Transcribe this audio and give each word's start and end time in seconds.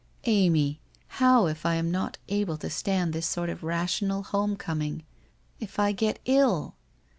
'Amy, 0.23 0.79
how, 1.19 1.45
if 1.45 1.63
I 1.63 1.75
am 1.75 1.91
not 1.91 2.17
able 2.27 2.57
to 2.57 2.71
stand 2.71 3.13
this 3.13 3.27
sort 3.27 3.51
of 3.51 3.61
rational 3.61 4.23
home 4.23 4.55
com 4.55 4.81
ing? 4.81 5.03
If 5.59 5.77
I 5.77 5.91
get 5.91 6.17
ill?' 6.25 6.73